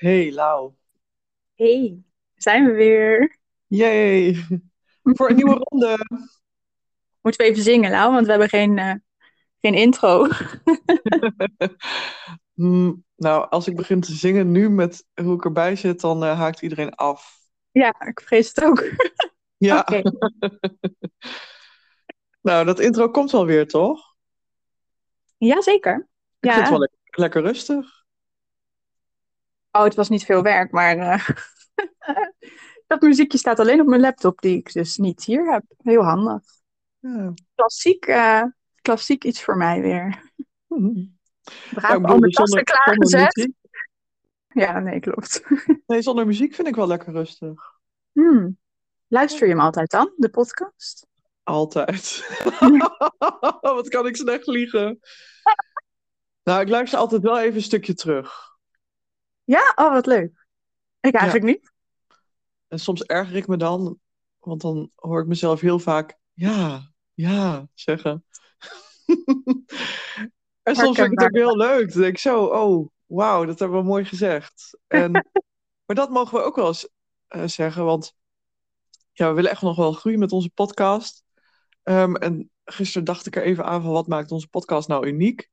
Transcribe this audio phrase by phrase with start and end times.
[0.00, 0.72] Hey Lau.
[1.54, 2.02] Hey,
[2.34, 3.38] zijn we weer.
[3.66, 4.34] Yay.
[5.02, 5.96] Voor een nieuwe ronde.
[7.20, 8.94] Moeten we even zingen, Lau, want we hebben geen, eh,
[9.60, 10.28] geen intro.
[12.54, 16.38] Hmm, nou, als ik begin te zingen nu met hoe ik erbij zit, dan eh,
[16.38, 17.38] haakt iedereen af.
[17.70, 18.84] Ja, ik vrees het ook.
[19.56, 19.86] Ja.
[22.40, 24.14] Nou, dat intro komt wel weer, toch?
[25.36, 26.08] Jazeker.
[26.40, 26.78] Ik vind het Ja.
[26.78, 27.99] wel lekker rustig.
[29.70, 31.28] Oh, het was niet veel werk, maar eh,
[32.86, 35.62] dat muziekje staat alleen op mijn laptop, die ik dus niet hier heb.
[35.76, 36.42] Heel handig.
[36.98, 37.34] Ja.
[37.54, 38.42] Klassiek, eh,
[38.82, 40.32] klassiek iets voor mij weer.
[40.66, 41.18] Hmm.
[41.74, 43.50] Braaf Ja, al mijn tassen klaargezet.
[44.48, 45.42] Ja, nee, klopt.
[45.86, 47.78] Nee, zonder muziek vind ik wel lekker rustig.
[48.12, 48.58] Hmm.
[49.08, 51.06] Luister je hem altijd dan, de podcast?
[51.42, 52.28] Altijd.
[53.60, 55.00] Wat kan ik slecht liegen.
[56.42, 58.49] Nou, ik luister altijd wel even een stukje terug.
[59.50, 59.72] Ja?
[59.74, 60.46] Oh, wat leuk.
[61.00, 61.18] Ik Ja.
[61.18, 61.72] eigenlijk niet.
[62.68, 63.98] En soms erger ik me dan,
[64.38, 68.24] want dan hoor ik mezelf heel vaak ja, ja zeggen.
[70.62, 71.92] En soms vind ik het ook heel leuk.
[71.92, 74.78] Dan denk ik zo, oh, wauw, dat hebben we mooi gezegd.
[74.86, 75.12] En,
[75.86, 76.88] maar dat mogen we ook wel eens
[77.26, 78.14] eh, zeggen, want
[79.12, 81.24] ja, we willen echt nog wel groeien met onze podcast.
[81.82, 85.50] Ehm, en gisteren dacht ik er even aan van wat maakt onze podcast nou uniek?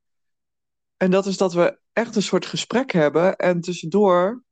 [0.98, 3.36] En dat is dat we echt een soort gesprek hebben.
[3.36, 4.42] En tussendoor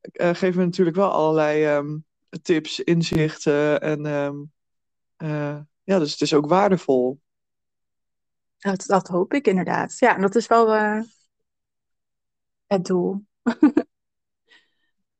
[0.00, 1.98] eh, geven we natuurlijk wel allerlei ehm,
[2.42, 3.80] tips, inzichten.
[3.80, 4.36] En ehm,
[5.16, 7.20] eh, ja, dus het is ook waardevol.
[8.58, 9.98] Dat, dat hoop ik inderdaad.
[9.98, 11.00] Ja, dat is wel eh,
[12.66, 13.24] het doel.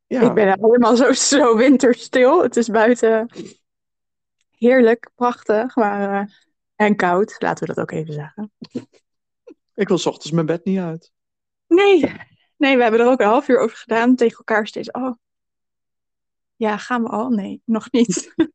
[0.06, 2.42] Ik Ja, ben helemaal zo, zo winterstil.
[2.42, 3.28] Het is buiten
[4.50, 7.36] heerlijk, prachtig, maar, en koud.
[7.38, 8.52] Laten we dat ook even zeggen.
[9.75, 11.12] Ik wil 's ochtends mijn bed niet uit.
[11.67, 12.12] Nee,
[12.56, 14.16] nee, we hebben er ook een half uur over gedaan.
[14.16, 14.91] Tegen elkaar steeds.
[14.91, 15.16] Oh,
[16.56, 17.28] ja, gaan we al?
[17.28, 18.34] Nee, nog niet.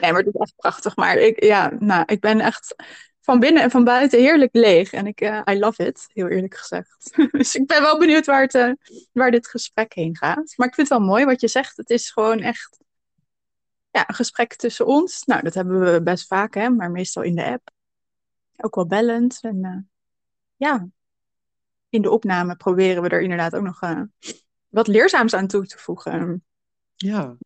[0.00, 0.96] Nee, maar het is echt prachtig.
[0.96, 2.74] Maar ik, ja, nou, ik ben echt
[3.20, 4.92] van binnen en van buiten heerlijk leeg.
[4.92, 7.10] En ik, eh, I love it, heel eerlijk gezegd.
[7.30, 8.70] Dus ik ben wel benieuwd waar, het, eh,
[9.12, 10.52] waar dit gesprek heen gaat.
[10.56, 11.76] Maar ik vind het wel mooi wat je zegt.
[11.76, 12.78] Het is gewoon echt
[13.90, 15.24] ja, een gesprek tussen ons.
[15.24, 17.70] Nou, dat hebben we best vaak, hè, maar meestal in de app.
[18.56, 19.38] Ook wel bellend.
[19.40, 19.78] En eh,
[20.56, 20.88] ja,
[21.88, 24.00] in de opname proberen we er inderdaad ook nog eh,
[24.68, 26.44] wat leerzaams aan toe te voegen.
[26.94, 27.36] Ja,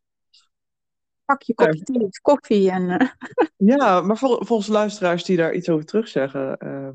[1.25, 3.09] Pak je kopje thee of koffie en eh,
[3.77, 6.93] ja maar vol- volgens luisteraars die daar iets over terugzeggen, ehm,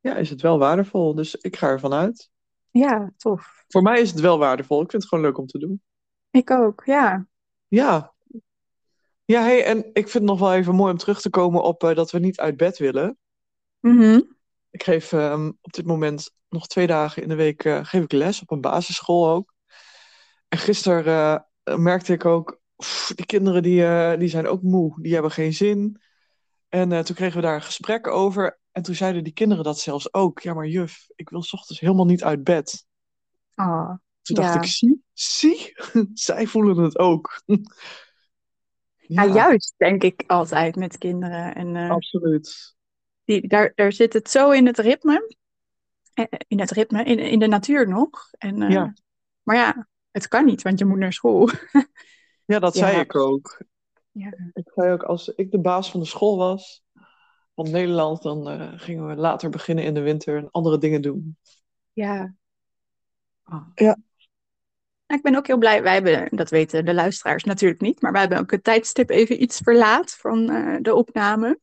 [0.00, 1.14] ja, is het wel waardevol.
[1.14, 2.30] Dus ik ga ervan uit.
[2.70, 3.64] ja, tof.
[3.68, 4.82] Voor mij is het wel waardevol.
[4.82, 5.82] Ik vind het gewoon leuk om te doen.
[6.30, 7.26] Ik ook, ja.
[7.68, 8.12] Ja,
[9.24, 11.80] ja hey, en ik vind het nog wel even mooi om terug te komen op
[11.80, 13.18] dat we niet uit bed willen.
[13.80, 14.20] Mhm.
[14.70, 18.12] Ik geef ehm, op dit moment nog twee dagen in de week eh, geef ik
[18.12, 19.54] les op een basisschool ook.
[20.48, 25.02] En gisteren eh, merkte ik ook, pff, die kinderen die, eh, die zijn ook moe,
[25.02, 26.00] die hebben geen zin.
[26.68, 28.58] En toen kregen we daar een gesprek over.
[28.72, 30.40] En toen zeiden die kinderen dat zelfs ook.
[30.40, 32.86] Ja, maar juf, ik wil 's ochtends helemaal niet uit bed.
[33.54, 34.60] Oh, Toen dacht ja.
[34.60, 35.72] ik, zie, zie,
[36.14, 37.42] zij voelen het ook.
[37.44, 37.56] Ja,
[38.98, 41.54] Ja, juist, denk ik altijd met kinderen.
[41.54, 42.76] En absoluut.
[43.28, 45.34] Die, daar, daar zit het zo in het ritme.
[46.14, 48.28] Eh, In het ritme, in, in de natuur nog.
[48.38, 48.94] En, eh, Ja.
[49.42, 51.48] Maar ja, het kan niet, want je moet naar school.
[52.44, 53.62] Ja, dat zei ik ook.
[54.10, 54.32] Ja.
[54.52, 56.82] Ik zei ook, als ik de baas van de school was
[57.54, 61.36] van Nederland, dan eh, gingen we later beginnen in de winter en andere dingen doen.
[61.92, 62.34] Ja.
[63.44, 63.66] Oh.
[63.74, 63.96] Ja.
[65.06, 65.82] Nou, Ik ben ook heel blij.
[65.82, 69.42] Wij hebben, dat weten de luisteraars natuurlijk niet, maar wij hebben ook het tijdstip even
[69.42, 70.46] iets verlaat van
[70.82, 71.58] de opname.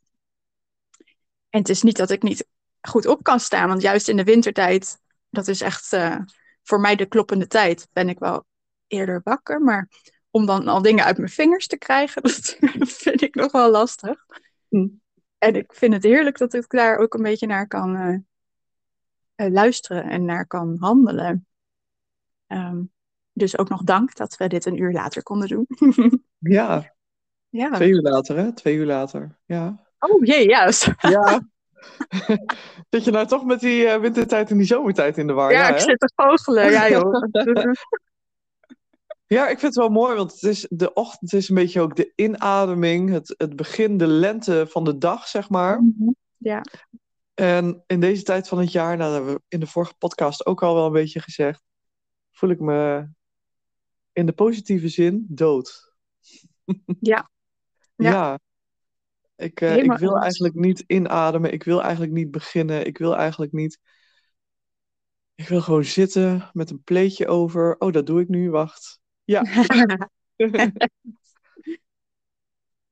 [1.55, 2.47] En het is niet dat ik niet
[2.81, 4.99] goed op kan staan, want juist in de wintertijd,
[5.29, 6.17] dat is echt eh,
[6.63, 8.45] voor mij de kloppende tijd, ben ik wel
[8.87, 9.61] eerder wakker.
[9.61, 9.89] Maar
[10.29, 12.21] om dan al dingen uit mijn vingers te krijgen,
[12.79, 14.25] dat vind ik nog wel lastig.
[14.67, 14.87] Hm.
[15.37, 18.17] En ik vind het heerlijk dat ik daar ook een beetje naar kan eh,
[19.35, 21.47] eh, luisteren en naar kan handelen.
[22.47, 22.81] Ehm,
[23.33, 25.67] dus ook nog dank dat we dit een uur later konden doen.
[26.37, 26.95] Ja,
[27.49, 27.71] ja.
[27.71, 28.53] twee uur later, hè?
[28.53, 29.39] Twee uur later.
[29.45, 29.84] Ja.
[30.09, 31.47] Oh jee, s- Ja.
[32.89, 35.51] Zit je nou toch met die eh, wintertijd en die zomertijd in de war?
[35.51, 35.79] Ja, Ja, ik hè?
[35.81, 36.71] zit te goochelen.
[36.71, 37.23] Ja, joh.
[39.27, 41.95] Ja, ik vind het wel mooi, want het is, de ochtend is een beetje ook
[41.95, 45.81] de inademing, het, het begin, de lente van de dag, zeg maar.
[45.81, 46.09] Mhm.
[46.37, 46.61] Ja.
[47.33, 50.45] En in deze tijd van het jaar, nou, dat hebben we in de vorige podcast
[50.45, 51.61] ook al wel een beetje gezegd,
[52.31, 53.07] voel ik me
[54.13, 55.93] in de positieve zin dood.
[56.99, 57.29] Ja.
[57.95, 58.09] Ja.
[58.11, 58.39] Ja.
[59.35, 63.51] Ik, eh, ik wil eigenlijk niet inademen, ik wil eigenlijk niet beginnen, ik wil eigenlijk
[63.51, 63.79] niet
[65.35, 67.75] Ik wil gewoon zitten met een pleetje over.
[67.79, 68.49] Oh, dat doe ik nu.
[68.49, 68.99] Wacht.
[69.23, 69.43] Ja.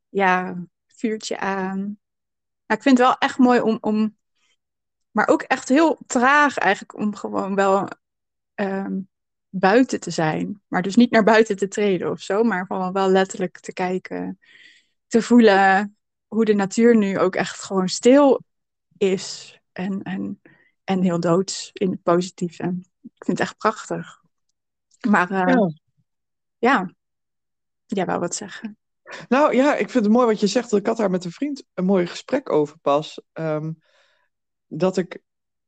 [0.09, 1.77] ja, vuurtje aan.
[2.65, 4.17] Nou, ik vind het wel echt mooi om, om,
[5.11, 7.87] maar ook echt heel traag eigenlijk om gewoon wel
[8.53, 8.99] ehm,
[9.49, 10.61] buiten te zijn.
[10.67, 14.39] Maar dus niet naar buiten te treden of zo, maar gewoon wel letterlijk te kijken,
[15.07, 15.97] te voelen
[16.33, 18.41] hoe de natuur nu ook echt gewoon stil
[18.97, 20.41] is en, en,
[20.83, 22.63] en heel doods in het positieve.
[23.01, 24.21] Ik vind het echt prachtig.
[25.09, 25.69] Maar uh, ja.
[26.57, 26.93] ja,
[27.85, 28.77] jij wou wat zeggen.
[29.29, 30.73] Nou ja, ik vind het mooi wat je zegt.
[30.73, 33.21] Ik had daar met een vriend een mooi gesprek over pas.
[33.33, 33.79] Um,
[34.67, 35.21] dat ik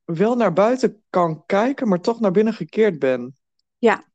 [0.04, 3.36] wel naar buiten kan kijken, maar toch naar binnen gekeerd ben.
[3.78, 4.06] Ja,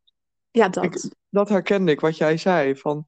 [0.50, 0.84] ja dat.
[0.84, 2.76] Ik, dat herkende ik, wat jij zei.
[2.76, 3.06] Van,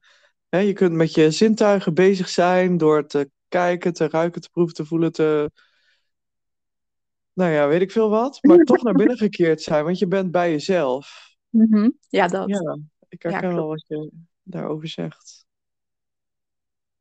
[0.49, 4.75] hè, je kunt met je zintuigen bezig zijn door te kijken, te ruiken, te proeven,
[4.75, 5.51] te voelen, te...
[7.33, 8.39] Nou ja, weet ik veel wat.
[8.41, 11.35] Maar toch naar binnen gekeerd zijn, want je bent bij jezelf.
[11.49, 11.97] Mm -hmm.
[12.09, 12.49] Ja, dat.
[12.49, 12.77] Ja,
[13.09, 14.11] ik herken ja, wel wat je
[14.43, 15.45] daarover zegt.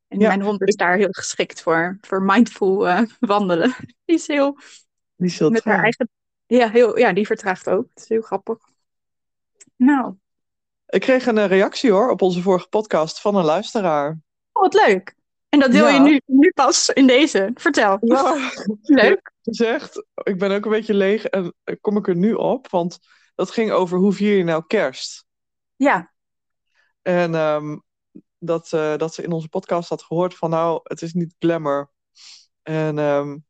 [0.08, 3.74] En ja, mijn hond is daar heel geschikt voor, voor mindful uh, wandelen.
[4.04, 4.58] Die is heel...
[5.16, 6.08] Die is heel met haar eigen...
[6.46, 7.88] ja, heel, ja, die vertraagt ook.
[7.88, 8.58] Het is heel grappig.
[9.76, 10.14] Nou.
[10.86, 14.20] Ik kreeg een reactie hoor op onze vorige podcast van een luisteraar.
[14.52, 15.14] Oh, wat leuk.
[15.52, 15.94] En dat deel ja.
[15.94, 17.50] je nu, nu pas in deze.
[17.54, 17.98] Vertel.
[18.00, 18.50] Ja,
[18.82, 19.32] leuk.
[19.42, 22.98] Gezegd, ik ben ook een beetje leeg en kom ik er nu op, want
[23.34, 25.24] dat ging over hoe vier je nou kerst?
[25.76, 26.12] Ja.
[27.02, 27.82] En um,
[28.38, 31.90] dat, uh, dat ze in onze podcast had gehoord van nou, het is niet glamour.
[32.62, 33.44] En um,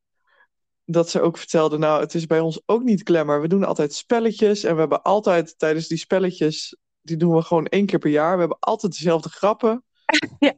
[0.85, 3.41] dat ze ook vertelde, nou, het is bij ons ook niet glamour.
[3.41, 7.67] We doen altijd spelletjes en we hebben altijd tijdens die spelletjes, die doen we gewoon
[7.67, 8.33] één keer per jaar.
[8.33, 9.85] We hebben altijd dezelfde grappen.
[10.39, 10.55] Ja.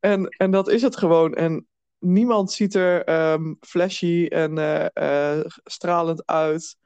[0.00, 1.34] En, en dat is het gewoon.
[1.34, 1.66] En
[1.98, 6.76] niemand ziet er um, flashy en uh, uh, stralend uit.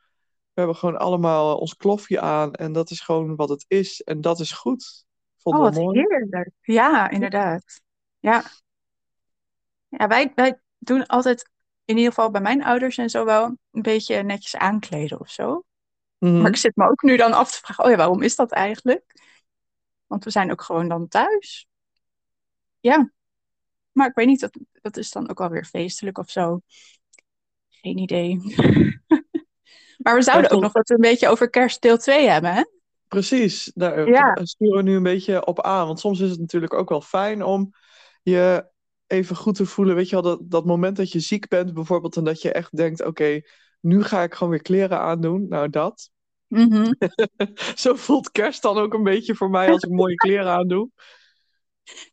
[0.53, 4.03] We hebben gewoon allemaal ons klofje aan en dat is gewoon wat het is.
[4.03, 5.05] En dat is goed.
[5.37, 5.99] Vond oh, wat mooi.
[5.99, 6.51] heerlijk.
[6.61, 7.81] Ja, inderdaad.
[8.19, 8.43] Ja.
[9.89, 11.51] Ja, wij, wij doen altijd,
[11.85, 15.65] in ieder geval bij mijn ouders en zo wel, een beetje netjes aankleden of zo.
[16.19, 16.41] Mhm.
[16.41, 18.53] Maar ik zit me ook nu dan af te vragen, oh ja, waarom is dat
[18.53, 19.05] eigenlijk?
[20.07, 21.69] Want we zijn ook gewoon dan thuis.
[22.81, 23.13] Ja.
[23.93, 26.61] Maar ik weet niet, dat, dat is dan ook alweer feestelijk of zo.
[27.69, 28.37] Geen idee.
[30.03, 32.63] maar we zouden ook nog wat een beetje over kerst deel 2 hebben, hè?
[33.09, 34.39] Precies, daar Ja.
[34.43, 35.87] sturen we nu een beetje op aan.
[35.87, 37.71] Want soms is het natuurlijk ook wel fijn om
[38.23, 38.69] je
[39.07, 39.95] even goed te voelen.
[39.95, 42.17] Weet je wel, dat, dat moment dat je ziek bent bijvoorbeeld...
[42.17, 43.41] en dat je echt denkt, oké,
[43.81, 45.49] nu ga ik gewoon weer kleren aandoen.
[45.49, 46.11] Nou, dat.
[46.47, 46.93] Mhm.
[47.75, 50.91] Zo voelt kerst dan ook een beetje voor mij als ik mooie kleren aandoe.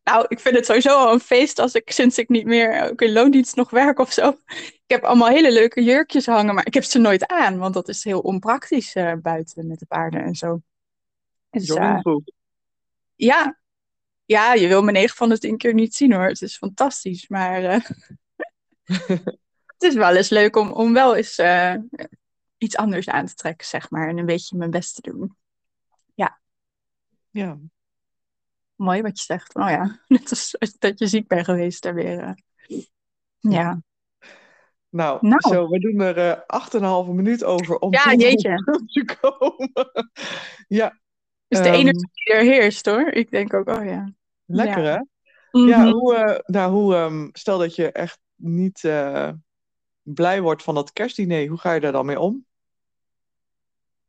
[0.03, 3.01] Nou, ik vind het sowieso al een feest als ik sinds ik niet meer ook
[3.01, 4.29] in loondienst nog werk of zo.
[4.47, 7.87] Ik heb allemaal hele leuke jurkjes hangen, maar ik heb ze nooit aan, want dat
[7.87, 10.61] is heel onpraktisch eh, buiten met de paarden en zo.
[11.49, 11.99] Dus, uh,
[13.15, 13.59] ja.
[14.25, 16.27] ja, je wil me 9 van de 10 keer niet zien hoor.
[16.27, 17.79] Het is fantastisch, maar eh,
[19.65, 21.75] het is wel eens leuk om, om wel eens eh,
[22.57, 24.07] iets anders aan te trekken, zeg maar.
[24.07, 25.37] En een beetje mijn best te doen.
[27.31, 27.59] Ja,
[28.77, 29.55] Mooi wat je zegt.
[29.55, 32.19] Oh ja, net als dat je ziek bent geweest daar weer.
[32.19, 32.31] eh.
[33.39, 33.81] Ja.
[34.89, 35.41] nou, Nou.
[35.55, 38.55] zo, we doen er eh, acht en een halve minuut over om Ja, jeetje.
[38.93, 39.71] te komen.
[40.67, 40.99] ja,
[41.47, 43.07] Dus de Ehm, energie die er heerst hoor.
[43.07, 44.11] Ik denk ook, oh ja.
[44.45, 44.89] lekker Ja.
[44.91, 44.99] hè?
[45.65, 45.91] Ja, Mhm.
[45.91, 48.81] hoe, eh, nou, hoe, ehm, stel dat je echt niet
[50.01, 52.45] blij wordt van dat kerstdiner, hoe ga je daar dan mee om?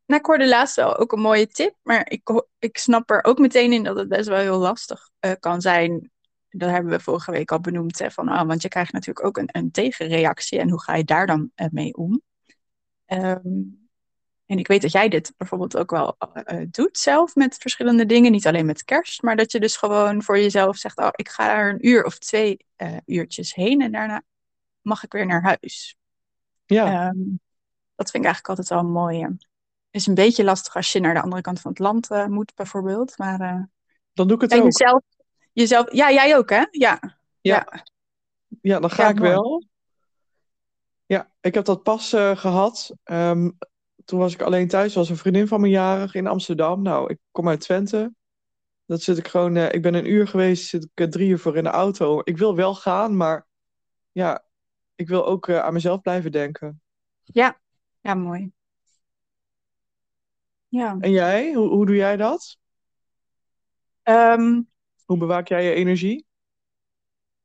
[0.08, 3.38] Nou, ik hoorde laatst wel ook een mooie tip, maar ik, ik snap er ook
[3.38, 6.10] meteen in dat het best wel heel lastig eh, kan zijn.
[6.50, 9.36] Dat hebben we vorige week al benoemd, hè, van, ah, want je krijgt natuurlijk ook
[9.36, 12.22] een, een tegenreactie en hoe ga je daar dan eh, mee om?
[13.04, 13.62] Ehm,
[14.46, 18.32] en ik weet dat jij dit bijvoorbeeld ook wel eh, doet zelf met verschillende dingen,
[18.32, 21.56] niet alleen met kerst, maar dat je dus gewoon voor jezelf zegt, oh, ik ga
[21.56, 22.66] er een uur of twee
[23.04, 24.22] uurtjes heen en daarna
[24.80, 25.96] mag ik weer naar huis.
[26.66, 27.18] Ja, Ehm,
[27.94, 29.36] dat vind ik eigenlijk altijd wel een mooie.
[29.90, 32.54] Is een beetje lastig als je naar de andere kant van het land eh, moet,
[32.54, 33.18] bijvoorbeeld.
[33.18, 33.62] Maar eh,
[34.12, 34.62] dan doe ik het ook.
[34.64, 35.02] jezelf,
[35.52, 35.92] jezelf.
[35.92, 36.64] Ja, jij ook, hè?
[36.70, 37.18] Ja.
[37.40, 37.84] Ja.
[38.60, 39.30] Ja, dan ga Ja, ik mooi.
[39.30, 39.64] wel.
[41.06, 42.92] Ja, ik heb dat pas eh, gehad.
[43.04, 43.50] Ehm,
[44.04, 46.82] toen was ik alleen thuis, was een vriendin van me jarig in Amsterdam.
[46.82, 48.14] Nou, ik kom uit Twente.
[48.84, 51.64] Dat zit ik gewoon, ik ben een uur geweest, zit ik drie uur voor in
[51.64, 52.20] de auto.
[52.24, 53.46] Ik wil wel gaan, maar
[54.12, 54.44] ja,
[54.94, 56.82] ik wil ook aan mezelf blijven denken.
[57.22, 57.60] Ja,
[58.00, 58.52] ja, mooi.
[60.68, 60.96] Ja.
[61.00, 62.56] En jij, hoe, hoe doe jij dat?
[64.02, 64.62] Ehm,
[65.04, 66.26] Hoe bewaak jij je energie?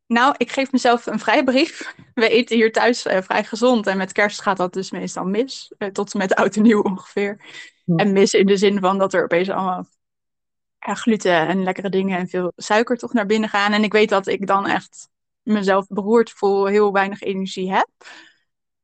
[0.07, 1.95] Nou, ik geef mezelf een vrijbrief.
[2.13, 3.87] We eten hier thuis uh, vrij gezond.
[3.87, 5.73] En met kerst gaat dat dus meestal mis.
[5.77, 7.45] Uh, tot en met oud en nieuw ongeveer.
[7.85, 7.95] Ja.
[7.95, 9.85] En mis in de zin van dat er opeens allemaal
[10.79, 13.73] ja, gluten en lekkere dingen en veel suiker toch naar binnen gaan.
[13.73, 15.09] En ik weet dat ik dan echt
[15.41, 17.89] mezelf beroerd voel, heel weinig energie heb.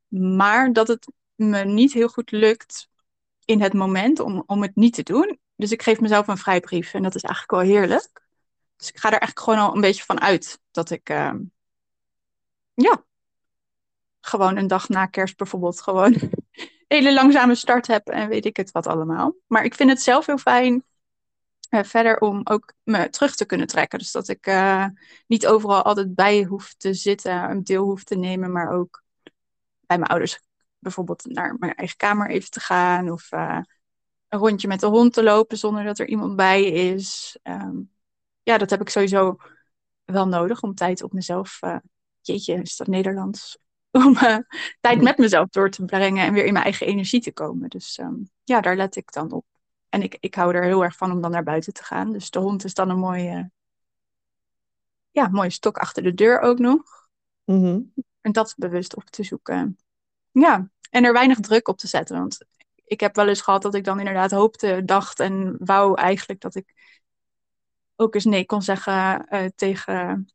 [0.08, 2.89] Maar dat het me niet heel goed lukt
[3.50, 5.38] in het moment om, om het niet te doen.
[5.56, 8.22] Dus ik geef mezelf een vrijbrief en dat is eigenlijk wel heerlijk.
[8.76, 11.32] Dus ik ga er eigenlijk gewoon al een beetje van uit dat ik, uh,
[12.74, 13.04] ja,
[14.20, 16.32] gewoon een dag na kerst bijvoorbeeld gewoon een
[16.88, 19.34] hele langzame start heb en weet ik het wat allemaal.
[19.46, 20.84] Maar ik vind het zelf heel fijn
[21.70, 23.98] uh, verder om ook me terug te kunnen trekken.
[23.98, 24.86] Dus dat ik uh,
[25.26, 29.02] niet overal altijd bij hoef te zitten, een deel hoef te nemen, maar ook
[29.86, 30.40] bij mijn ouders
[30.80, 33.60] bijvoorbeeld naar mijn eigen kamer even te gaan of uh,
[34.28, 37.38] een rondje met de hond te lopen zonder dat er iemand bij is.
[37.42, 37.90] Um,
[38.42, 39.36] ja, dat heb ik sowieso
[40.04, 41.76] wel nodig om tijd op mezelf, uh,
[42.20, 43.58] jeetje, is dat Nederlands?
[43.90, 44.38] Om uh,
[44.80, 47.68] tijd met mezelf door te brengen en weer in mijn eigen energie te komen.
[47.68, 49.44] Dus um, ja, daar let ik dan op.
[49.88, 52.12] En ik, ik hou er heel erg van om dan naar buiten te gaan.
[52.12, 53.50] Dus de hond is dan een mooie,
[55.10, 57.08] ja, mooie stok achter de deur ook nog.
[57.44, 57.92] Mm -hmm.
[58.20, 59.78] En dat bewust op te zoeken.
[60.30, 62.18] Ja, en er weinig druk op te zetten.
[62.18, 62.38] Want
[62.84, 66.54] ik heb wel eens gehad dat ik dan inderdaad hoopte, dacht en wou eigenlijk dat
[66.54, 66.74] ik
[67.96, 70.28] ook eens nee kon zeggen uh, tegen,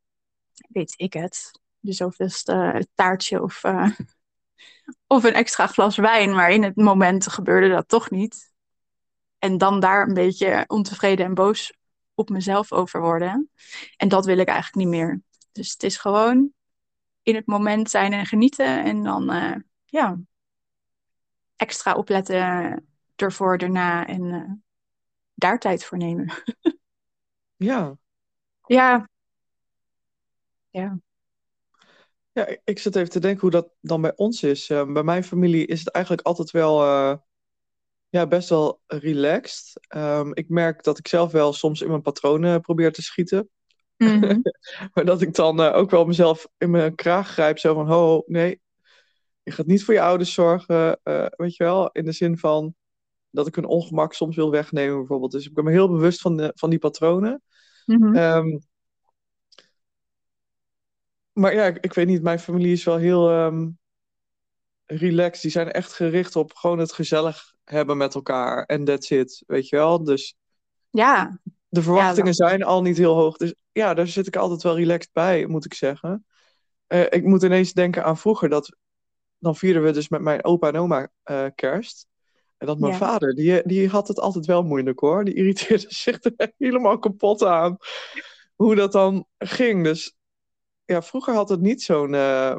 [0.68, 3.90] weet ik het, de zoveelste taartje of, uh,
[5.08, 6.34] of een extra glas wijn.
[6.34, 8.54] Maar in het moment gebeurde dat toch niet.
[9.40, 11.74] En dan daar een beetje ontevreden en boos
[12.14, 13.50] op mezelf over worden.
[13.98, 15.22] En dat wil ik eigenlijk niet meer.
[15.52, 16.52] Dus het is gewoon
[17.22, 18.84] in het moment zijn en genieten.
[18.84, 19.30] En dan,
[19.96, 20.20] ja,
[21.56, 24.52] extra opletten ervoor, daarna en uh,
[25.34, 26.34] daar tijd voor nemen.
[27.56, 27.98] ja.
[28.66, 29.10] Ja.
[30.70, 31.00] Ja.
[32.32, 34.70] Ja, ik zit even te denken hoe dat dan bij ons is.
[34.70, 37.16] Uh, bij mijn familie is het eigenlijk altijd wel uh,
[38.10, 39.88] ja, best wel relaxed.
[39.96, 43.50] Um, ik merk dat ik zelf wel soms in mijn patronen probeer te schieten.
[43.98, 44.42] Mm -hmm.
[44.94, 47.60] maar dat ik dan uh, ook wel mezelf in mijn kraag grijp.
[47.60, 48.62] Zo van, ho, nee,
[49.46, 51.00] je gaat niet voor je ouders zorgen.
[51.04, 52.76] Uh, weet je wel, in de zin van
[53.30, 55.32] dat ik hun ongemak soms wil wegnemen bijvoorbeeld.
[55.32, 57.42] Dus ik ben me heel bewust van, de, van die patronen.
[57.86, 58.16] Mm -hmm.
[58.16, 58.60] um,
[61.32, 63.80] maar ja, ik, ik, weet niet, mijn familie is wel heel um,
[64.86, 65.42] relaxed.
[65.42, 68.64] Die zijn echt gericht op gewoon het gezellig hebben met elkaar.
[68.64, 70.04] En that's it, weet je wel.
[70.04, 70.36] Dus
[70.90, 71.40] ja.
[71.68, 73.38] de verwachtingen ja, zijn al niet heel hoog.
[73.38, 76.26] Dus ja, daar zit ik altijd wel relaxed bij, moet ik zeggen.
[76.88, 78.50] Uh, ik moet ineens denken aan vroeger.
[78.50, 78.78] Dat,
[79.46, 82.08] dan vierden we dus met mijn opa en oma uh, kerst.
[82.58, 82.98] En dat mijn Ja.
[82.98, 85.24] vader, die, die had het altijd wel moeilijk hoor.
[85.26, 87.78] Die irriteerde zich er helemaal kapot aan.
[88.56, 89.84] Hoe dat dan ging.
[89.84, 90.16] Dus
[90.86, 92.14] ja, vroeger had het niet zo'n...
[92.14, 92.56] eh,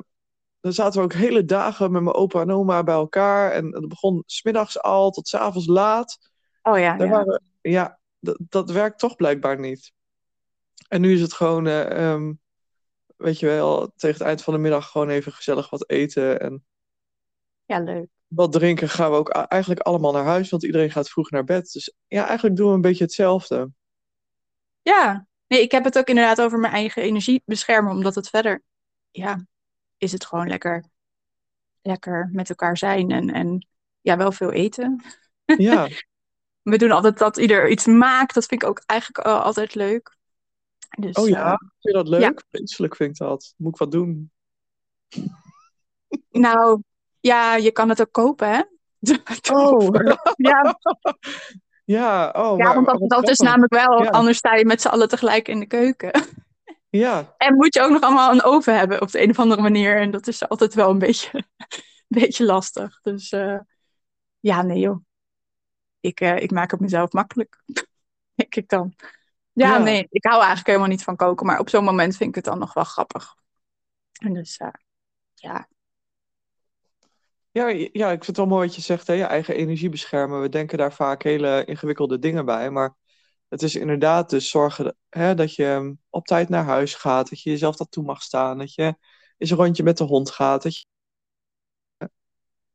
[0.61, 3.53] dan zaten we ook hele dagen met mijn opa en oma bij elkaar.
[3.53, 6.19] En dat begon smiddags al tot 's avonds laat.
[6.63, 7.13] Oh ja, Daar ja.
[7.13, 9.93] waren, ja, dat, dat werkt toch blijkbaar niet.
[10.89, 12.33] En nu is het gewoon, eh, ehm,
[13.17, 16.41] weet je wel, tegen het eind van de middag gewoon even gezellig wat eten.
[16.41, 16.65] En
[17.67, 18.07] Ja, leuk.
[18.27, 21.73] wat drinken gaan we ook eigenlijk allemaal naar huis, want iedereen gaat vroeg naar bed.
[21.73, 23.71] Dus ja, eigenlijk doen we een beetje hetzelfde.
[24.83, 25.27] Ja.
[25.47, 28.63] Nee, ik heb het ook inderdaad over mijn eigen energie beschermen, omdat het verder,
[29.11, 29.47] ja,
[29.97, 30.85] is het gewoon lekker,
[31.83, 33.69] lekker met elkaar zijn en, en
[34.01, 35.05] ja, wel veel eten.
[35.45, 35.89] Ja,
[36.71, 38.35] We doen altijd dat ieder iets maakt.
[38.35, 40.17] Dat vind ik ook eigenlijk uh, altijd leuk.
[40.99, 42.21] Dus, oh ja, uh, vind je dat leuk?
[42.21, 42.35] ja.
[42.51, 43.55] Vreselijk vind ik dat.
[43.57, 44.31] Moet ik wat doen?
[46.31, 46.83] nou,
[47.27, 48.63] ja, je kan het ook kopen, hè?
[49.53, 49.95] Oh,
[50.37, 50.79] ja,
[51.99, 54.11] ja, oh, ja, maar, want dat, is namelijk wel, Ja.
[54.11, 56.11] anders sta je met z'n allen tegelijk in de keuken.
[56.91, 59.63] Ja, En moet je ook nog allemaal een oven hebben op de een of andere
[59.63, 60.01] manier.
[60.01, 61.45] En dat is altijd wel een beetje, een
[62.21, 63.01] beetje lastig.
[63.03, 63.59] Dus uh,
[64.41, 65.05] ja, nee joh.
[66.01, 67.63] Ik, uh, ik maak het mezelf makkelijk.
[68.35, 68.95] Denk ik dan.
[69.53, 69.79] Ja, Ja.
[69.79, 71.47] nee, ik hou eigenlijk helemaal niet van koken.
[71.47, 73.35] Maar op zo'n moment vind ik het dan nog wel grappig.
[74.13, 74.69] En dus uh,
[75.35, 75.69] ja,
[77.57, 79.13] Ja, ja, ik vind het wel mooi wat je zegt, hè?
[79.13, 80.41] Je eigen energie beschermen.
[80.41, 82.71] We denken daar vaak hele ingewikkelde dingen bij.
[82.71, 82.97] Maar
[83.49, 87.29] het is inderdaad dus zorgen hè, dat je op tijd naar huis gaat.
[87.31, 88.59] Dat je jezelf dat toe mag staan.
[88.59, 88.97] Dat je
[89.39, 90.63] eens een rondje met de hond gaat.
[90.63, 90.87] Dat je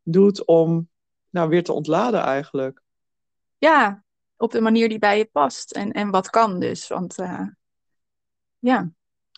[0.04, 0.90] doet om
[1.30, 2.82] nou, weer te ontladen eigenlijk.
[3.58, 4.04] ja,
[4.38, 5.72] op de manier die bij je past.
[5.72, 6.88] En, en wat kan dus.
[6.88, 7.48] Want uh,
[8.60, 8.92] ja,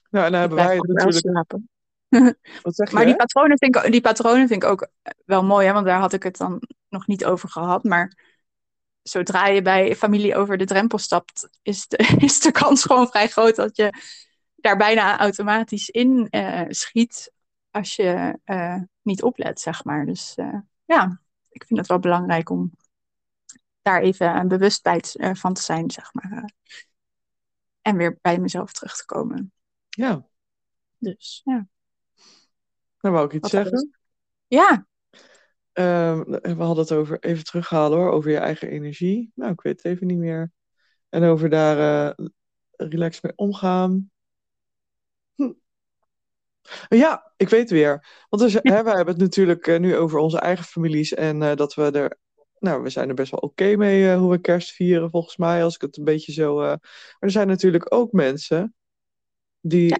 [0.09, 1.17] Nou, en dan hebben wij natuurlijk...
[1.17, 1.71] slapen.
[2.63, 2.95] Wat zeg je?
[2.95, 4.87] Maar die patronen, vind ik, die patronen vind ik ook
[5.25, 5.73] wel mooi, hè?
[5.73, 7.83] want daar had ik het dan nog niet over gehad.
[7.83, 8.17] Maar
[9.01, 13.27] zodra je bij familie over de drempel stapt, is de, is de kans gewoon vrij
[13.27, 13.93] groot dat je
[14.55, 17.31] daar bijna automatisch in eh, schiet
[17.71, 20.05] als je eh, niet oplet, zeg maar.
[20.05, 22.71] Dus eh, ja, ik vind het wel belangrijk om
[23.81, 25.03] daar even bewust bij
[25.35, 26.51] van te zijn, zeg maar.
[27.81, 29.53] en weer bij mezelf terug te komen.
[29.89, 30.27] Ja,
[30.97, 31.67] Dus ja.
[33.03, 33.97] Dan wou ik iets Wat zeggen.
[34.47, 34.85] Ja,
[35.73, 39.31] Ehm, we hadden het over, even terughalen hoor, over je eigen energie.
[39.35, 40.51] Nou, ik weet het even niet meer.
[41.09, 42.25] En over daar eh
[42.75, 44.11] relaxed mee omgaan.
[45.35, 45.51] Hm.
[46.89, 48.25] Ja, ik weet weer.
[48.29, 51.55] Want dus, hè, wij hebben het natuurlijk eh, nu over onze eigen families en eh,
[51.55, 52.19] dat we er,
[52.59, 55.75] nou, we zijn er best wel oké mee hoe we kerst vieren, volgens mij, als
[55.75, 56.55] ik het een beetje zo.
[56.55, 56.79] Maar
[57.19, 58.75] er zijn natuurlijk ook mensen
[59.61, 59.97] die Ja.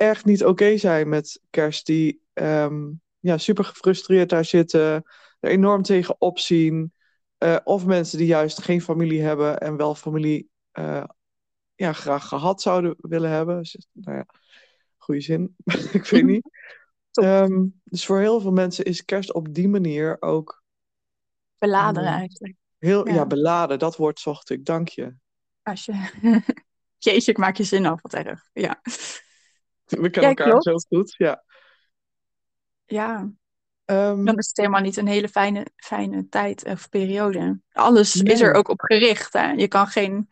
[0.00, 5.04] Echt niet oké zijn met kerst, die ehm, ja, super gefrustreerd daar zitten,
[5.40, 6.92] er enorm tegen opzien.
[7.38, 11.04] Eh, of mensen die juist geen familie hebben en wel familie eh,
[11.74, 13.58] ja, graag gehad zouden willen hebben.
[13.58, 14.26] Dus, nou ja,
[14.96, 15.56] goede zin.
[15.92, 16.48] ik weet niet.
[17.10, 20.62] Ehm, dus voor heel veel mensen is kerst op die manier ook
[21.58, 22.12] beladen Hmm.
[22.12, 22.54] eigenlijk.
[22.78, 23.14] heel ja.
[23.14, 23.26] Ja.
[23.26, 23.78] beladen.
[23.78, 25.14] Dat woord zocht ik, dank je.
[25.62, 26.10] Als je...
[26.98, 28.50] Jeetje, ik maak je zin af, wat erg.
[28.52, 28.80] Ja,
[29.90, 31.14] We kennen Ja, elkaar zo goed.
[31.16, 31.44] Ja.
[32.84, 33.30] ja.
[33.84, 37.60] Ehm, dan is het helemaal niet een hele fijne, fijne tijd of periode.
[37.72, 39.32] Alles is er ook op gericht.
[39.32, 39.50] Hè?
[39.50, 40.28] Je kan geen...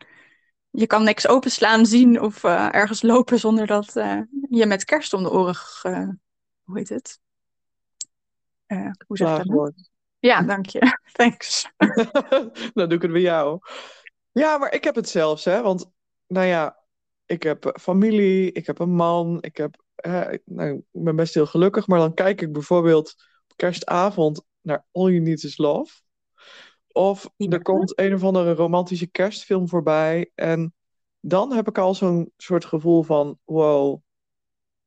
[0.71, 5.13] Je kan niks openslaan, zien of eh, ergens lopen zonder dat eh, je met kerst
[5.13, 5.55] om de oren...
[5.55, 6.17] ge-
[6.63, 7.19] Hoe heet het?
[8.65, 9.73] Eh, hoe zeg je dat nou?
[10.19, 10.99] Ja, dank je.
[11.11, 11.71] Thanks.
[12.73, 13.59] Dan doe ik het bij jou.
[14.31, 15.61] Ja, maar ik heb het zelfs, hè.
[15.61, 15.91] Want,
[16.27, 16.78] nou ja,
[17.29, 19.83] ik heb eh, familie, ik heb een man, ik heb...
[19.95, 23.15] eh, nou, ik ben best heel gelukkig, maar dan kijk ik bijvoorbeeld
[23.47, 26.01] op kerstavond naar All You Need Is Love.
[26.87, 30.73] Of er komt een of andere romantische kerstfilm voorbij en
[31.19, 34.01] dan heb ik al zo'n soort gevoel van, wow,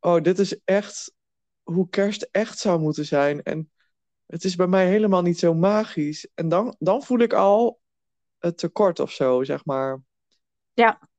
[0.00, 1.14] oh, dit is echt
[1.62, 3.42] hoe kerst echt zou moeten zijn.
[3.42, 3.70] En
[4.26, 6.28] het is bij mij helemaal niet zo magisch.
[6.34, 7.80] En dan, dan voel ik al
[8.38, 10.02] het tekort of zo, zeg maar.
[10.72, 11.10] Ja,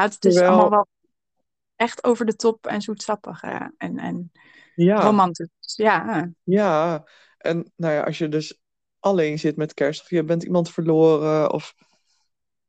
[0.00, 0.88] het is Terwijl- allemaal wel
[1.76, 4.32] echt over de top en zoetsappig hè, en, en
[4.74, 5.48] Ja, romantisch.
[5.60, 7.04] Ja, ja.
[7.38, 8.60] En nou ja, als je dus
[8.98, 11.74] alleen zit met kerst of je bent iemand verloren of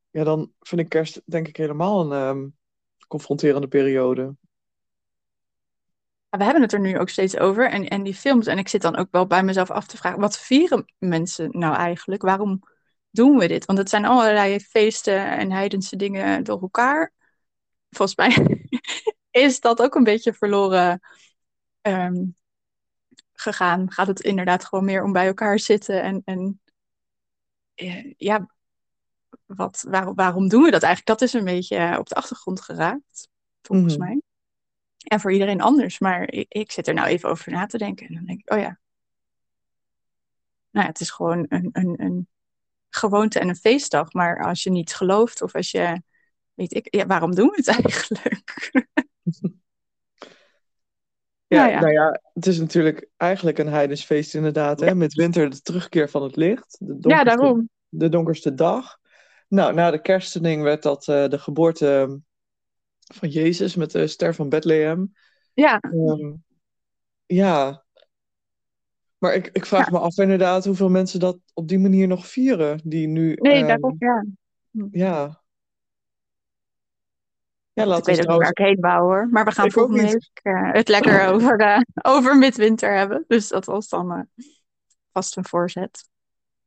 [0.09, 2.49] ja, dan vind ik kerst denk ik helemaal een ehm,
[3.07, 4.35] confronterende periode.
[6.37, 8.47] we hebben het er nu ook steeds over en, en die films.
[8.47, 11.75] En ik zit dan ook wel bij mezelf af te vragen, wat vieren mensen nou
[11.75, 12.21] eigenlijk?
[12.21, 12.61] Waarom
[13.13, 13.65] doen we dit?
[13.65, 17.11] Want het zijn allerlei feesten en heidense dingen door elkaar.
[17.89, 18.59] Volgens mij
[19.45, 20.99] is dat ook een beetje verloren
[21.81, 22.23] ehm,
[23.33, 23.91] gegaan.
[23.91, 26.61] Gaat het inderdaad gewoon meer om bij elkaar zitten en, en
[27.73, 28.47] eh, ja,
[29.45, 31.19] wat, waar- waarom doen we dat eigenlijk?
[31.19, 33.29] Dat is een beetje eh, op de achtergrond geraakt,
[33.61, 34.05] volgens Mhm.
[34.07, 34.21] mij.
[35.03, 35.99] En voor iedereen anders.
[35.99, 38.07] Maar ik, ik zit er nou even over na te denken.
[38.07, 38.79] En dan denk ik, oh ja.
[40.69, 42.27] Nou ja, het is gewoon een, een, een
[42.95, 44.13] gewoonte en een feestdag.
[44.13, 46.01] Maar als je niet gelooft of als je,
[46.53, 48.51] weet ik, ja, waarom doen we het eigenlijk?
[51.47, 51.79] Ja, Nou ja.
[51.79, 54.95] nou ja, het is natuurlijk eigenlijk een heidensfeest inderdaad, hè?
[54.95, 56.75] Met winter de terugkeer van het licht.
[56.79, 57.69] De Ja, donkerste, daarom.
[57.89, 58.97] de donkerste dag.
[59.47, 62.19] Nou, na de kerstening werd dat eh, de geboorte
[63.13, 65.13] van Jezus met de ster van Bethlehem.
[65.53, 66.33] Ja, Ehm,
[67.25, 67.82] ja.
[69.23, 72.79] Maar ik, ik vraag me af inderdaad hoeveel mensen dat op die manier nog vieren.
[72.83, 74.25] Die nu, nee, ehm, daarom, ja.
[74.91, 75.41] ja.
[77.73, 78.59] Ja, Ik laten we weet ook niet waar trouwens...
[78.59, 79.27] ik heen wou hoor.
[79.31, 83.23] Maar we gaan Ik volgende week eh, het lekker over, eh, over midwinter hebben.
[83.27, 84.45] Dus dat was dan eh,
[85.11, 86.09] vast een voorzet.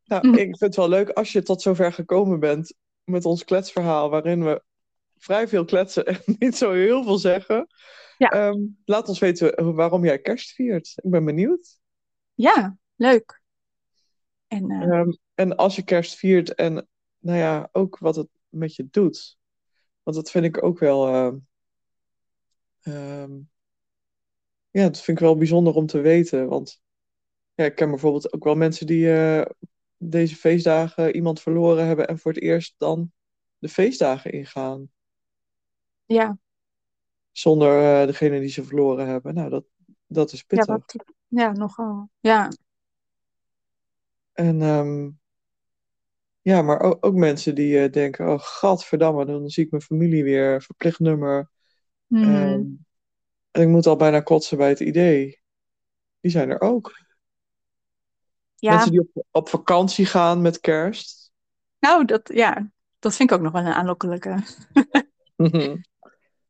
[0.05, 4.11] Nou, ik vind het wel leuk als je tot zover gekomen bent met ons kletsverhaal,
[4.11, 4.63] waarin we
[5.17, 7.67] vrij veel kletsen en niet zo heel veel zeggen.
[8.19, 8.29] Ja.
[8.29, 10.93] Ehm, laat ons weten waarom jij kerst viert.
[10.97, 11.85] Ik ben benieuwd.
[12.37, 13.43] Ja, leuk.
[14.47, 18.75] En eh, Ehm, en als je kerst viert en nou ja, ook wat het met
[18.75, 19.39] je doet.
[20.03, 21.07] Want dat vind ik ook wel.
[21.07, 21.37] ehm,
[22.83, 23.33] ehm,
[24.71, 26.49] ja, dat vind ik wel bijzonder om te weten.
[26.49, 26.83] Want
[27.55, 29.47] ja, ik ken bijvoorbeeld ook wel mensen die eh,
[29.97, 33.13] deze feestdagen iemand verloren hebben en voor het eerst dan
[33.59, 34.91] de feestdagen ingaan.
[36.05, 36.39] ja,
[37.33, 39.35] Zonder eh, degene die ze verloren hebben.
[39.35, 39.65] Nou, dat,
[40.07, 40.67] dat is ja, pittig.
[40.67, 40.95] wat,
[41.29, 42.11] ja, nogal.
[42.21, 42.49] Ja,
[44.33, 45.11] En ehm,
[46.43, 50.25] ja, maar ook, ook mensen die eh, denken: oh, gadverdamme, dan zie ik mijn familie
[50.25, 51.51] weer, verplicht nummer.
[52.07, 52.23] Mhm.
[52.23, 52.63] Ehm,
[53.51, 55.41] en ik moet al bijna kotsen bij het idee.
[56.21, 57.05] Die zijn er ook.
[58.55, 58.75] ja.
[58.75, 61.33] Mensen die op, op vakantie gaan met kerst.
[61.79, 64.43] nou, dat, ja, dat vind ik ook nog wel een aanlokkelijke.
[65.37, 65.77] Mhm.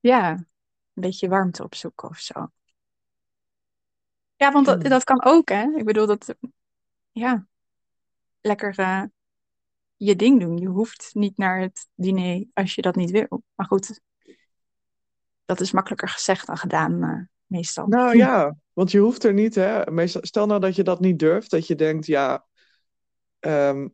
[0.00, 0.46] Ja, een
[0.94, 2.50] beetje warmte opzoeken of zo.
[4.36, 4.90] Ja, want dat, Hmm.
[4.90, 5.66] dat kan ook, hè?
[5.76, 6.34] Ik bedoel, dat,
[7.12, 7.46] ja,
[8.40, 9.02] lekker eh,
[9.96, 10.56] je ding doen.
[10.56, 13.42] Je hoeft niet naar het diner als je dat niet wil.
[13.54, 14.00] Maar goed,
[15.44, 17.86] dat is makkelijker gezegd dan gedaan, eh, meestal.
[17.86, 19.90] Nou ja, want je hoeft er niet, hè.
[19.90, 22.46] Meestal, stel nou dat je dat niet durft, dat je denkt, ja,
[23.40, 23.88] ehm,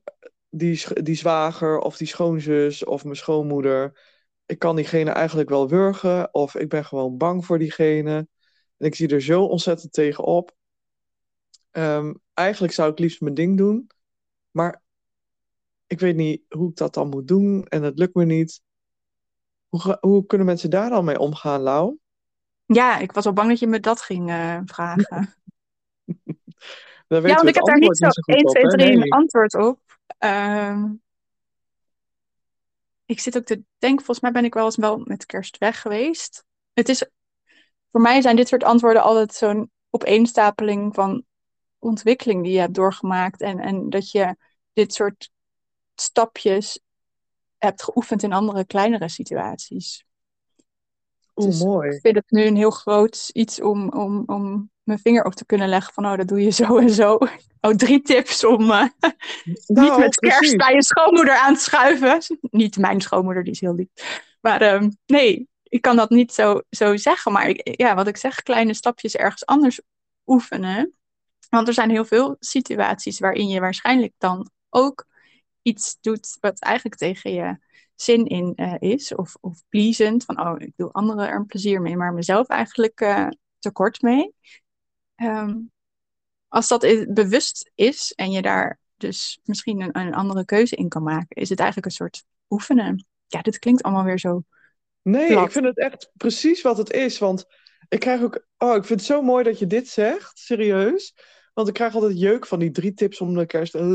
[0.48, 4.00] die, die zwager of die schoonzus of mijn schoonmoeder,
[4.46, 8.28] ik kan diegene eigenlijk wel wurgen, of ik ben gewoon bang voor diegene.
[8.83, 10.57] En ik zie er zo ontzettend tegen op.
[11.71, 13.90] Ehm, eigenlijk zou ik liefst mijn ding doen,
[14.51, 14.83] maar
[15.87, 18.62] ik weet niet hoe ik dat dan moet doen en het lukt me niet.
[19.68, 21.97] Hoe, hoe kunnen mensen daar dan mee omgaan, Lau?
[22.64, 25.35] Ja, ik was al bang dat je me dat ging eh, vragen.
[27.07, 28.77] Ja, want ik heb daar niet zo niet zo 1, goed 2, op, hè?
[28.77, 29.12] 3 een Nee.
[29.12, 29.81] antwoord op.
[30.18, 30.92] Ehm,
[33.05, 35.81] ik zit ook te denken, volgens mij ben ik wel eens wel met kerst weg
[35.81, 36.45] geweest.
[36.73, 37.05] Het is,
[37.92, 41.24] voor mij zijn dit soort antwoorden altijd zo'n opeenstapeling van
[41.78, 43.40] ontwikkeling die je hebt doorgemaakt.
[43.40, 44.37] En, en dat je
[44.72, 45.31] dit soort
[45.94, 46.81] stapjes
[47.59, 50.05] hebt geoefend in andere kleinere situaties.
[51.35, 51.90] Dus mooi.
[51.90, 55.46] ik vind het nu een heel groot iets om, om, om mijn vinger op te
[55.46, 57.18] kunnen leggen van, oh, dat doe je zo en zo.
[57.64, 58.81] Oh, drie tips om eh,
[59.44, 62.22] niet Nou, met kerst bij je schoonmoeder aan te schuiven.
[62.50, 63.88] Niet mijn schoonmoeder, die is heel lief.
[64.40, 67.33] Maar ehm, nee, ik kan dat niet zo, zo zeggen.
[67.33, 69.81] Maar ja, wat ik zeg, kleine stapjes ergens anders
[70.27, 70.95] oefenen.
[71.49, 75.07] Want er zijn heel veel situaties waarin je waarschijnlijk dan ook
[75.63, 77.59] iets doet wat eigenlijk tegen je
[77.95, 79.15] zin in eh, is.
[79.15, 80.25] Of, of pleasend.
[80.25, 84.35] Van, oh, ik wil anderen er een plezier mee, maar mezelf eigenlijk eh, tekort mee.
[85.15, 85.59] Ehm,
[86.49, 91.03] als dat bewust is en je daar dus misschien een, een andere keuze in kan
[91.03, 93.07] maken, is het eigenlijk een soort oefenen.
[93.27, 94.43] Ja, dit klinkt allemaal weer zo
[95.03, 95.45] Nee, plat.
[95.45, 97.19] ik vind het echt precies wat het is.
[97.19, 97.47] Want
[97.88, 98.47] ik krijg ook.
[98.59, 100.38] Oh, ik vind het zo mooi dat je dit zegt.
[100.38, 101.15] Serieus.
[101.55, 103.73] Want ik krijg altijd jeuk van die drie tips om de kerst.
[103.73, 103.87] Ja.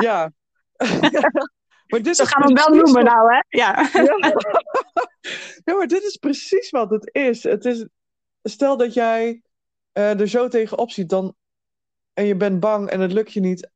[0.00, 0.32] ja.
[1.88, 3.42] maar dit gaan we hem wel noemen wat- nou, hè?
[3.48, 3.88] Ja.
[3.92, 4.34] Ja.
[5.64, 7.42] ja, maar dit is precies wat het is.
[7.42, 7.86] Het is
[8.42, 9.42] stel dat jij
[9.92, 11.34] eh, er zo tegenop ziet dan,
[12.12, 13.70] en je bent bang en het lukt je niet,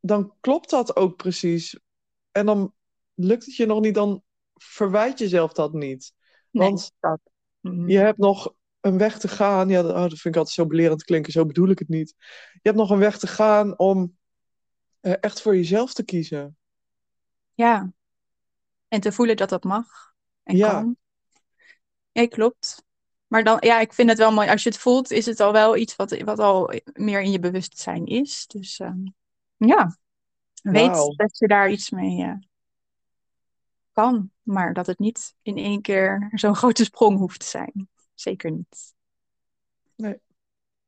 [0.00, 1.78] dan klopt dat ook precies.
[2.32, 2.74] En dan
[3.14, 4.22] lukt het je nog niet, dan
[4.56, 6.12] verwijt jezelf dat niet.
[6.50, 7.20] Nee, Want dat.
[7.60, 7.88] Mhm.
[7.88, 9.68] je hebt nog een weg te gaan.
[9.68, 12.14] Ja, dat, oh, dat vind ik altijd zo belerend klinken, zo bedoel ik het niet.
[12.52, 14.16] Je hebt nog een weg te gaan om
[15.00, 16.56] eh, echt voor jezelf te kiezen.
[17.54, 17.92] Ja.
[18.88, 20.70] En te voelen dat dat mag en Ja.
[20.70, 20.96] kan.
[22.12, 22.84] Ja, klopt.
[23.26, 24.48] Maar dan, ja, ik vind het wel mooi.
[24.48, 27.38] Als je het voelt, is het al wel iets wat, wat al meer in je
[27.38, 28.46] bewustzijn is.
[28.46, 29.04] Dus ehm,
[29.56, 29.98] ja,
[30.62, 32.38] weet dat je daar iets mee
[33.96, 34.30] kan.
[34.42, 37.88] Maar dat het niet in één keer zo'n grote sprong hoeft te zijn.
[38.14, 38.94] Zeker niet.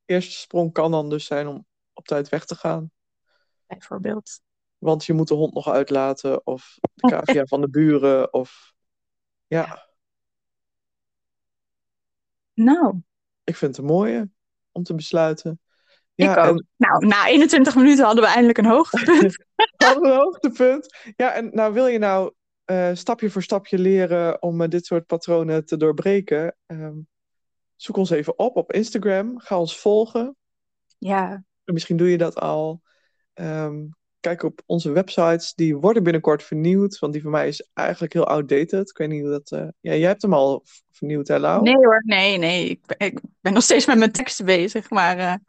[0.04, 2.90] Eerste sprong kan dan dus zijn om op tijd weg te gaan.
[3.66, 4.40] Bijvoorbeeld.
[4.78, 8.72] Want je moet de hond nog uitlaten, of de cavia van de buren, of...
[9.46, 9.88] Ja,
[12.58, 13.02] Nou,
[13.44, 14.30] ik vind het een mooie
[14.72, 15.60] om te besluiten.
[16.14, 16.58] Ja, ik ook.
[16.58, 19.44] en Nou, na 21 minuten hadden we eindelijk een hoogtepunt.
[19.76, 21.12] hadden we een hoogtepunt.
[21.16, 22.32] Ja, en nou wil je nou
[22.68, 26.56] eh, stapje voor stapje leren om eh, dit soort patronen te doorbreken.
[26.66, 26.96] ehm,
[27.76, 29.38] zoek ons even op op Instagram.
[29.38, 30.36] Ga ons volgen.
[30.98, 32.82] ja, Misschien doe je dat al.
[33.34, 33.86] Ehm,
[34.20, 35.54] kijk op onze websites.
[35.54, 36.98] Die worden binnenkort vernieuwd.
[36.98, 38.90] Want die van mij is eigenlijk heel outdated.
[38.90, 39.50] Ik weet niet hoe dat...
[39.52, 41.62] eh, Ja, jij hebt hem al vernieuwd, hè, Lau?
[41.62, 42.68] nee hoor, nee, nee.
[42.68, 45.40] Ik ben, ik ben nog steeds met mijn teksten bezig, maar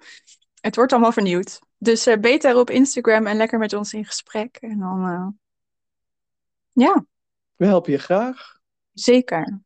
[0.62, 1.60] het wordt allemaal vernieuwd.
[1.78, 4.58] Dus beter op Instagram en lekker met ons in gesprek.
[4.62, 5.40] En dan,
[6.80, 7.06] ja,
[7.56, 8.58] We helpen je graag.
[8.94, 9.44] zeker.
[9.46, 9.62] Ga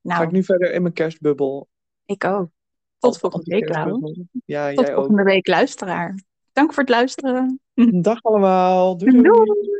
[0.00, 1.68] Nou, ik nu verder in mijn kerstbubbel.
[2.04, 2.48] ik ook.
[2.98, 4.26] Tot Al- volgende week, kerstbubbel.
[4.44, 4.94] Ja, Tot jij ook.
[4.94, 6.20] volgende week, luisteraar.
[6.52, 7.60] Dank voor het luisteren.
[8.02, 8.96] Dag allemaal.
[8.96, 9.22] Doei doei.
[9.44, 9.75] Doei!